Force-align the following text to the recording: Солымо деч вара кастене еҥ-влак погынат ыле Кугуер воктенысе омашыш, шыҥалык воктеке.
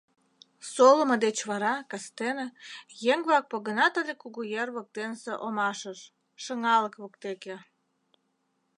Солымо 0.71 1.15
деч 1.25 1.37
вара 1.49 1.73
кастене 1.91 2.47
еҥ-влак 3.13 3.45
погынат 3.51 3.93
ыле 4.01 4.13
Кугуер 4.21 4.67
воктенысе 4.75 5.33
омашыш, 5.45 5.99
шыҥалык 6.43 6.95
воктеке. 7.01 7.55